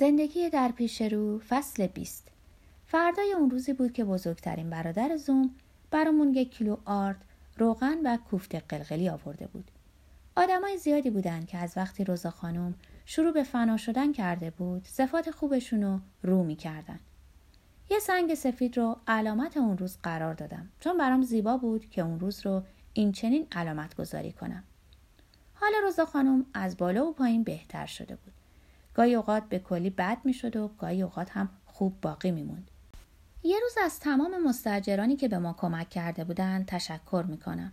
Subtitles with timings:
[0.00, 2.28] زندگی در پیش رو فصل 20
[2.86, 5.50] فردای اون روزی بود که بزرگترین برادر زوم
[5.90, 7.24] برامون یک کیلو آرد
[7.58, 9.70] روغن و کوفت قلقلی آورده بود.
[10.36, 12.74] آدمای زیادی بودن که از وقتی روزا خانم
[13.04, 17.00] شروع به فنا شدن کرده بود صفات خوبشون رو رو می‌کردن.
[17.90, 20.68] یه سنگ سفید رو علامت اون روز قرار دادم.
[20.80, 22.62] چون برام زیبا بود که اون روز رو
[22.92, 24.64] این چنین علامت گذاری کنم.
[25.54, 28.39] حال روزا خانم از بالا و پایین بهتر شده بود.
[28.94, 32.70] گاهی اوقات به کلی بد می‌شد و گاهی اوقات هم خوب باقی میموند.
[33.42, 37.72] یه روز از تمام مستجرانی که به ما کمک کرده بودند تشکر می‌کنم.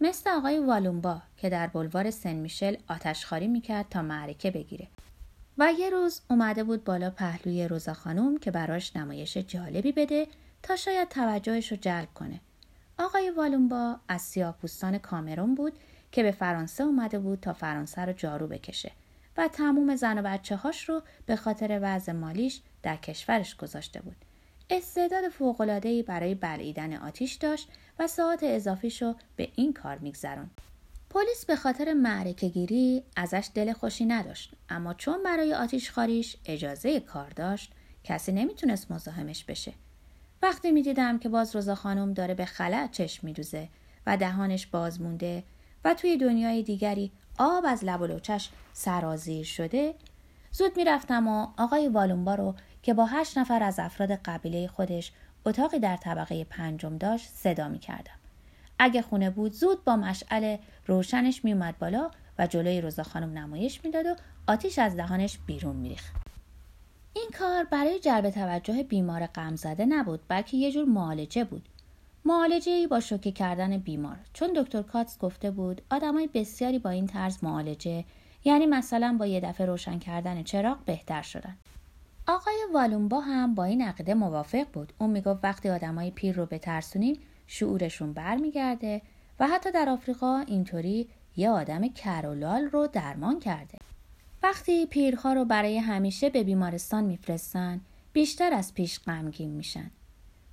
[0.00, 4.88] مثل آقای والومبا که در بلوار سن میشل آتشخاری می‌کرد تا معرکه بگیره.
[5.58, 10.26] و یه روز اومده بود بالا پهلوی روزا خانم که براش نمایش جالبی بده
[10.62, 12.40] تا شاید توجهش رو جلب کنه.
[12.98, 15.72] آقای والومبا از سیاپوستان کامرون بود
[16.12, 18.92] که به فرانسه اومده بود تا فرانسه رو جارو بکشه.
[19.36, 24.16] و تموم زن و بچه هاش رو به خاطر وضع مالیش در کشورش گذاشته بود.
[24.70, 30.50] استعداد فوقلادهی برای بلعیدن آتیش داشت و ساعت اضافیش رو به این کار میگذرون.
[31.10, 37.00] پلیس به خاطر معرکه گیری ازش دل خوشی نداشت اما چون برای آتیش خاریش اجازه
[37.00, 37.72] کار داشت
[38.04, 39.72] کسی نمی‌تونست مزاحمش بشه.
[40.42, 43.68] وقتی می‌دیدم که باز روزا خانم داره به خلع چشم میدوزه
[44.06, 45.44] و دهانش باز مونده
[45.84, 49.94] و توی دنیای دیگری آب از لب و لوچش سرازیر شده
[50.52, 55.12] زود می‌رفتم و آقای والومبا رو که با هشت نفر از افراد قبیله خودش
[55.46, 58.14] اتاقی در طبقه پنجم داشت صدا می کردم.
[58.78, 64.06] اگه خونه بود زود با مشعل روشنش میومد بالا و جلوی روزا خانم نمایش می‌داد
[64.06, 66.12] و آتیش از دهانش بیرون میریخت.
[67.14, 71.68] این کار برای جلب توجه بیمار غم زده نبود بلکه یه جور معالجه بود.
[72.24, 74.16] معالجه با شوکه کردن بیمار.
[74.32, 78.04] چون دکتر کاتس گفته بود آدمای بسیاری با این طرز معالجه
[78.44, 81.56] یعنی مثلا با یه دفعه روشن کردن چراغ بهتر شدن.
[82.28, 84.92] آقای والومبا هم با این عقیده موافق بود.
[84.98, 89.02] اون می‌گفت وقتی آدمای پیر رو بترسونیم شعورشون برمیگرده
[89.40, 93.78] و حتی در آفریقا اینطوری یه آدم کرولال رو درمان کرده.
[94.42, 97.80] وقتی پیرها رو برای همیشه به بیمارستان میفرستن
[98.12, 99.90] بیشتر از پیش غمگین میشن.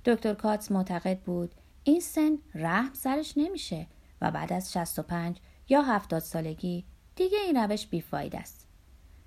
[0.04, 3.86] دکتر کاتس معتقد بود این سن رحم سرش نمیشه
[4.20, 5.36] و بعد از 65
[5.68, 6.84] یا 70 سالگی
[7.16, 8.66] دیگه این روش بیفاید است.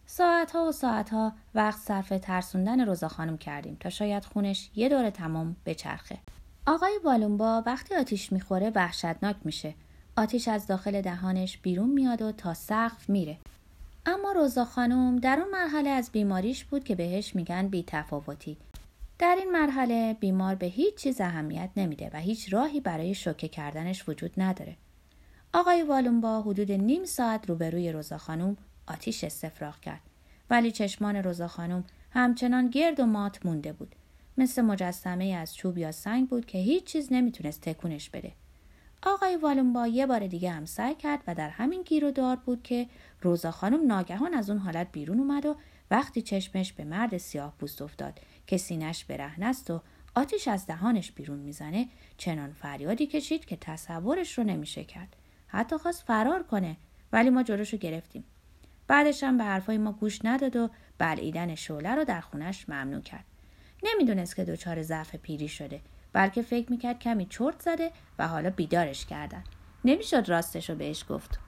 [0.05, 5.55] ساعتها و ساعتها وقت صرف ترسوندن روزا خانم کردیم تا شاید خونش یه دور تمام
[5.65, 6.19] بچرخه.
[6.67, 9.75] آقای والومبا وقتی آتیش می‌خوره وحشتناک میشه.
[10.17, 13.37] آتیش از داخل دهانش بیرون میاد و تا سقف میره.
[14.05, 18.57] اما روزا خانم در اون مرحله از بیماریش بود که بهش میگن بی تفاوتی
[19.19, 24.09] در این مرحله بیمار به هیچ چیز اهمیت نمیده و هیچ راهی برای شوکه کردنش
[24.09, 24.77] وجود نداره.
[25.53, 28.57] آقای والومبا حدود نیم ساعت روبروی روزا خانم
[28.87, 30.01] آتیش استفراغ کرد
[30.49, 33.95] ولی چشمان روزا خانم همچنان گرد و مات مونده بود.
[34.37, 38.31] مثل مجسمه از چوب یا سنگ بود که هیچ چیز نمی‌تونست تکونش بده.
[39.03, 42.63] آقای والومبا یه بار دیگه هم سعی کرد و در همین گیر و دار بود
[42.63, 42.87] که
[43.21, 45.55] روزا خانم ناگهان از اون حالت بیرون اومد و
[45.93, 49.81] وقتی چشمش به مرد سیاه پوست افتاد که سینش برهنه است و
[50.15, 51.87] آتیش از دهانش بیرون می‌زنه
[52.17, 55.15] چنان فریادی کشید که تصورش رو نمیشه کرد.
[55.47, 56.77] حتی خواست فرار کنه
[57.11, 58.23] ولی ما جلوشو گرفتیم.
[58.87, 63.25] بعدش هم به حرفای ما گوش نداد و بلعیدن شعله رو در خونش ممنوع کرد.
[63.83, 65.81] نمی‌دونست که دچار ضعف پیری شده
[66.13, 69.43] بلکه فکر می‌کرد کمی چرت زده و حالا بیدارش کردن.
[69.85, 71.39] نمی‌شد راستش رو بهش گفت.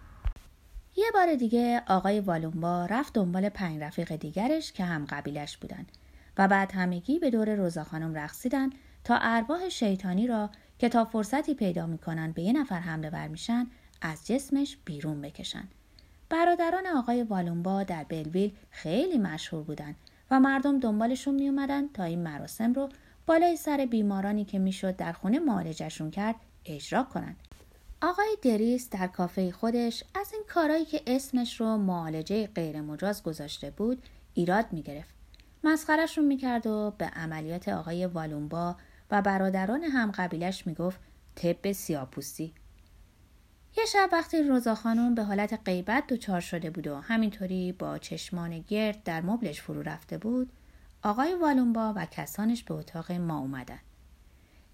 [0.97, 5.85] یه بار دیگه آقای والومبا رفت دنبال پنج رفیق دیگرش که هم قبیلش بودن
[6.37, 8.69] و بعد همگی به دور روزا خانم رقصیدن
[9.03, 13.67] تا ارواح شیطانی را که تا فرصتی پیدا می‌کنن به یه نفر حمله ور میشن
[14.01, 15.67] از جسمش بیرون بکشن.
[16.29, 19.95] برادران آقای والومبا در بلویل خیلی مشهور بودن
[20.31, 22.89] و مردم دنبالشون می اومدن تا این مراسم رو
[23.25, 26.35] بالای سر بیمارانی که می‌شد در خونه معالجشون کرد
[26.65, 27.35] اجرا کنند.
[28.05, 33.71] آقای دریس در کافه خودش از این کارایی که اسمش رو معالجه غیر مجاز گذاشته
[33.71, 35.15] بود ایراد می گرفت.
[35.63, 38.75] مسخرشون می‌کرد و به عملیات آقای والومبا
[39.11, 40.99] و برادران هم قبیلش می‌گفت
[41.35, 42.53] طب سیاپوستی
[43.77, 48.59] یه شب وقتی روزا خانم به حالت غیبت دچار شده بود و همینطوری با چشمان
[48.59, 50.51] گرد در مبلش فرو رفته بود
[51.03, 53.79] آقای والومبا و کسانش به اتاق ما اومدن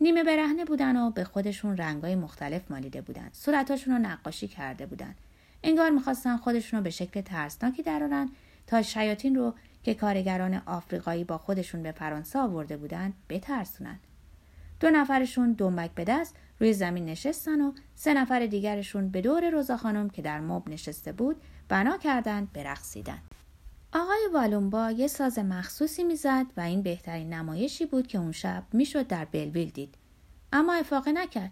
[0.01, 5.15] نیمه برهنه بودن و به خودشون رنگای مختلف مالیده بودن صورتاشون رو نقاشی کرده بودن
[5.63, 8.30] انگار می‌خواستن خودشون رو به شکل ترسناکی درارن
[8.68, 9.53] تا شیاطین رو
[9.83, 14.00] که کارگران آفریقایی با خودشون به فرانسه آورده بودند بترسونن.
[14.80, 19.77] دو نفرشون دنبک به دست روی زمین نشستن و سه نفر دیگرشون به دور روزا
[19.77, 21.36] خانم که در مب نشسته بود
[21.69, 23.19] بنا کردند برقصیدن.
[23.94, 29.08] آقای والومبا یه ساز مخصوصی می‌زد و این بهترین نمایشی بود که اون شب می‌شد
[29.08, 29.96] در بلویل دید.
[30.54, 31.52] اما افاقه نکرد.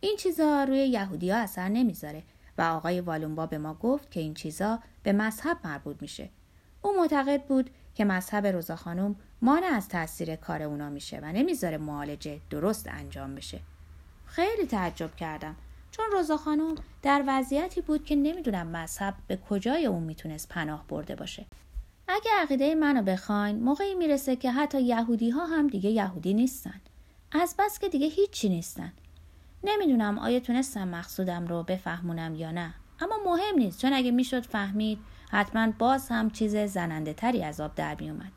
[0.00, 2.22] این چیزا روی یهودیا اثر نمی‌ذاره
[2.58, 6.28] و آقای والومبا به ما گفت که این چیزا به مذهب مربوط میشه.
[6.82, 11.78] او معتقد بود که مذهب روزا خانم مانع از تاثیر کار اونا میشه و نمی‌ذاره
[11.78, 13.60] معالجه درست انجام بشه.
[14.26, 15.56] خیلی تعجب کردم
[15.90, 21.16] چون روزا خانم در وضعیتی بود که نمی‌دونم مذهب به کجای اون می‌تونست پناه برده
[21.16, 21.46] باشه.
[22.08, 26.80] اگه عقیده منو بخواین موقعی می‌رسه که حتی یهودی ها هم دیگه یهودی نیستن.
[27.32, 28.92] از بس که دیگه هیچی نیستن.
[29.64, 32.74] نمی‌دونم آیا تونستم مقصودم رو بفهمونم یا نه.
[33.00, 34.98] اما مهم نیست چون اگه می‌شد فهمید
[35.30, 38.32] حتما باز هم چیز زننده تری از آب در میومد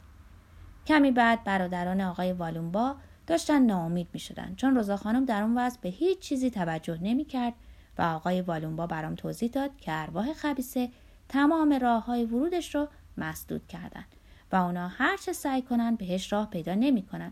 [0.88, 2.96] کمی بعد برادران آقای والونبا
[3.28, 7.26] داشتن ناامید می شدن چون روزا خانم در اون وضع به هیچ چیزی توجه نمی
[7.26, 7.54] کرد
[7.98, 10.90] و آقای والونبا برام توضیح داد که ارواح خبیسه
[11.30, 14.06] تمام راه های ورودش رو مسدود کردن
[14.52, 17.32] و اونا هر چه سعی کنن بهش راه پیدا نمی کنن.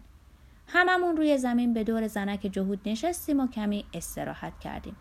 [0.68, 4.96] هممون روی زمین به دور زنک جهود نشستیم و کمی استراحت کردیم.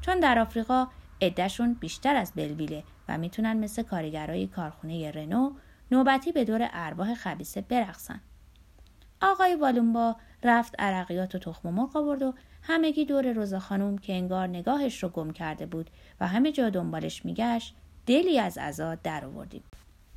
[0.00, 0.86] چون در آفریقا
[1.22, 5.52] عدهشون بیشتر از بلویله و می‌تونن مثل کارگرای کارخونه رنو
[5.90, 8.20] نوبتی به دور ارواح خبیسه برقصن.
[9.22, 14.48] آقای والومبا رفت عرقیات و تخم مرغ آورد و همگی دور روزا خانوم که انگار
[14.48, 15.90] نگاهش رو گم کرده بود
[16.20, 17.74] و همه جا دنبالش میگشت
[18.06, 19.62] دلی از عزا در آوردیم.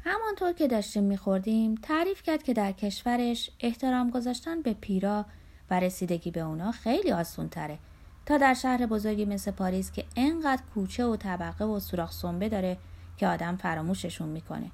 [0.05, 5.25] همانطور که داشتیم میخوردیم تعریف کرد که در کشورش احترام گذاشتن به پیرا
[5.69, 7.79] و رسیدگی به اونا خیلی آسون تره
[8.25, 12.77] تا در شهر بزرگی مثل پاریس که انقدر کوچه و طبقه و سوراخ سنبه داره
[13.17, 14.71] که آدم فراموششون می‌کنه.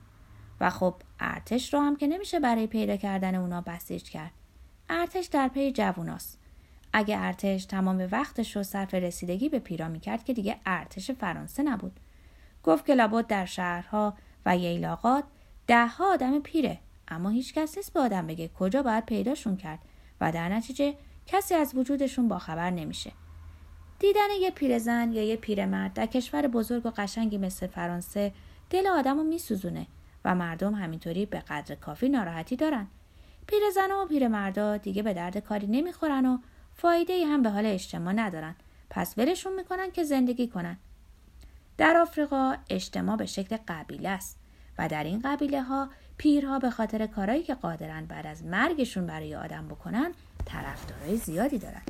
[0.59, 4.31] و خب ارتش رو هم که nemiشه برای پیدا کردن اونا بسیج کرد.
[4.89, 6.39] ارتش در پی جووناست.
[6.93, 11.99] اگه ارتش تمام وقتش رو صرف رسیدگی به پیرا می‌کرد که دیگه ارتش فرانسه نبود.
[12.63, 14.13] گفت که لابد در شهرها
[14.45, 15.23] و ییلاقات
[15.67, 16.79] دهها آدم پیره.
[17.07, 19.79] اما هیچ کس نیست به آدم بگه کجا باید پیداشون کرد
[20.21, 20.95] و در نتیجه
[21.25, 23.11] کسی از وجودشون باخبر نمیشه.
[23.99, 28.33] دیدن یه پیرزن یا یه پیرمرد در کشور بزرگ و قشنگی مثل فرانسه
[28.69, 29.87] دل آدم رو میسوزونه
[30.25, 32.87] و مردم همینطوری به قدر کافی ناراحتی دارن.
[33.47, 36.37] پیرزن و پیرمردا دیگه به درد کاری نمی‌خورن و
[36.73, 38.55] فایده ای هم به حال اجتماع ندارن.
[38.89, 40.77] پس ولشون می‌کنن که زندگی کنن.
[41.79, 44.37] در آفریقا اجتماع به شکل قبیله است
[44.77, 49.35] و در این قبیله ها پیرها به خاطر کارایی که قادرن بعد از مرگشون برای
[49.35, 50.11] آدم بکنن
[50.45, 51.81] طرفدارای زیادی دارن.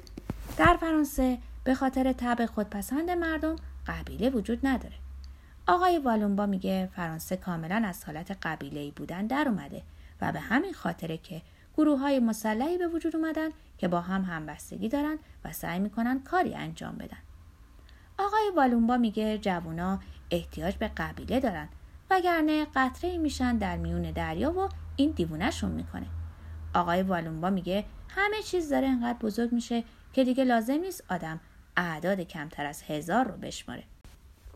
[0.58, 3.56] در فرانسه به خاطر طبع خودپسند مردم
[3.88, 4.96] قبیله وجود نداره.
[5.68, 9.82] آقای والومبا میگه فرانسه کاملا از حالت قبیله بودن در اومده
[10.22, 11.42] و به همین خاطره که
[11.78, 16.56] گروه های مسلحی به وجود اومدن که با هم همبستگی دارن و سعی می‌کنن کاری
[16.56, 17.29] انجام بدن.
[18.20, 20.00] آقای والومبا میگه جوونا
[20.32, 21.70] احتیاج به قبیله دارن
[22.10, 26.06] وگرنه قطره میشن در میون دریا و این دیوونهشون می‌کنه.
[26.76, 29.84] آقای والومبا میگه همه چیز داره انقدر بزرگ میشه
[30.14, 31.40] که دیگه لازم نیست آدم
[31.78, 33.84] اعداد کمتر از هزار رو بشماره.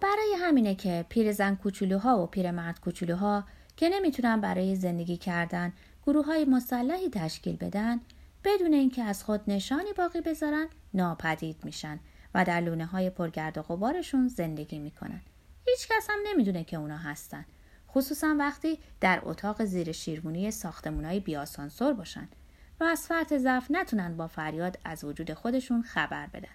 [0.01, 3.43] برای همینه که پیرزن کوچولوها و پیرمرد کوچولوها
[3.77, 5.73] که نمی‌تونن برای زندگی کردن
[6.07, 8.01] گروه های مسلحی تشکیل بدن
[8.43, 11.99] بدون اینکه از خود نشانی باقی بذارن ناپدید میشن.
[12.33, 15.21] و در لونه های پرگرد و غبارشون زندگی می‌کنن.
[15.67, 17.45] هیچ کس هم نمی‌دونه که اونا هستن.
[17.89, 22.27] خصوصا وقتی در اتاق زیر شیرمونی ساختمونای بیاسانسور باشن
[22.79, 26.53] و از فرط ضعف نتونن با فریاد از وجود خودشون خبر بدن.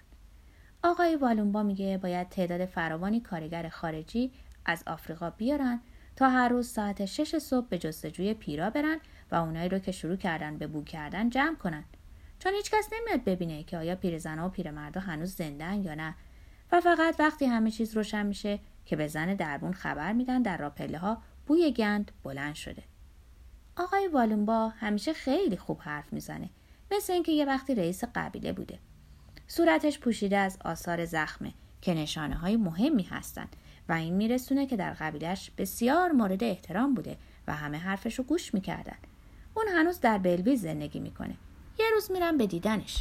[0.83, 4.31] آقای والومبا میگه باید تعداد فراوانی کارگر خارجی
[4.65, 5.79] از آفریقا بیارن
[6.15, 8.99] تا هر روز ساعت شش صبح به جستجوی پیرا برن
[9.31, 11.83] و اونایی رو که شروع کردن به بو کردن جمع کنن
[12.39, 16.15] چون هیچکس نمیاد ببینه که آیا پیرزنها و پیرمردا هنوز زندن یا نه.
[16.71, 20.97] و فقط وقتی همه چیز روشن میشه که به زن دربون خبر میدن در راپله
[20.97, 22.83] ها بوی گند بلند شده.
[23.77, 26.49] آقای والومبا همیشه خیلی خوب حرف می‌زنه.
[26.91, 28.79] مثل اینکه یه وقتی رئیس قبیله بوده.
[29.47, 33.55] صورتش پوشیده از آثار زخمه که نشانه های مهمی هستند
[33.89, 37.17] و این میرسونه که در قبیلش بسیار مورد احترام بوده
[37.47, 38.97] و همه حرفش رو گوش می‌کردن.
[39.53, 41.35] اون هنوز در بلوی زندگی می‌کنه.
[41.79, 42.97] یه روز میرم به دیدنش.